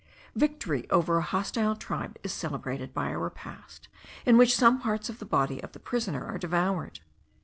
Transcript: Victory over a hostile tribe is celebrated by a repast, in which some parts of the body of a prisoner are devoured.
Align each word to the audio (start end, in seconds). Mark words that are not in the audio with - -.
Victory 0.35 0.89
over 0.89 1.17
a 1.17 1.21
hostile 1.21 1.75
tribe 1.75 2.17
is 2.23 2.33
celebrated 2.33 2.91
by 2.91 3.09
a 3.09 3.19
repast, 3.19 3.87
in 4.25 4.35
which 4.35 4.55
some 4.55 4.79
parts 4.81 5.09
of 5.09 5.19
the 5.19 5.25
body 5.25 5.61
of 5.61 5.75
a 5.75 5.79
prisoner 5.79 6.23
are 6.25 6.39
devoured. 6.39 7.01